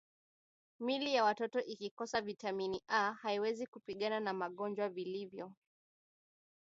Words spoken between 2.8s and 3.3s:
A